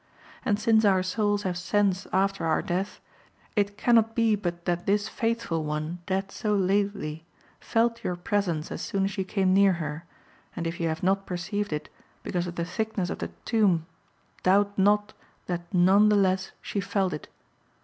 And 0.43 0.59
since 0.59 0.83
our 0.83 1.03
souls 1.03 1.43
have 1.43 1.55
sense 1.59 2.07
after 2.11 2.43
our 2.43 2.63
death, 2.63 2.99
it 3.55 3.77
cannot 3.77 4.15
be 4.15 4.35
but 4.35 4.65
that 4.65 4.87
this 4.87 5.07
faithful 5.07 5.63
one, 5.63 5.99
dead 6.07 6.31
so 6.31 6.55
lately, 6.55 7.23
felt 7.59 8.03
your 8.03 8.15
presence 8.15 8.71
as 8.71 8.81
soon 8.81 9.05
as 9.05 9.15
you 9.19 9.23
came 9.23 9.53
near 9.53 9.73
her; 9.73 10.05
and 10.55 10.65
if 10.65 10.79
you 10.79 10.87
have 10.87 11.03
not 11.03 11.27
perceived 11.27 11.71
it, 11.71 11.87
because 12.23 12.47
of 12.47 12.55
the 12.55 12.65
thickness 12.65 13.11
of 13.11 13.19
the 13.19 13.29
tomb, 13.45 13.85
doubt 14.41 14.75
not 14.75 15.13
that 15.45 15.71
none 15.71 16.09
the 16.09 16.15
less 16.15 16.51
she 16.63 16.79
felt 16.81 17.13
it. 17.13 17.27